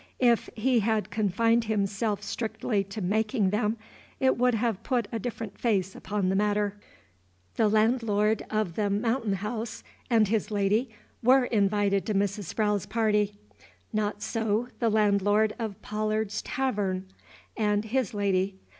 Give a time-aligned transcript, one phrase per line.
[0.17, 3.77] If he had confined himself strictly to making them,
[4.19, 6.75] it would have put a different face upon the matter.
[7.55, 10.89] The landlord of the Mountain House and his lady
[11.21, 12.45] were invited to Mrs.
[12.45, 13.35] Sprowle's party.
[13.93, 17.03] Not so the landlord of Pollard's Tahvern
[17.55, 18.57] and his lady.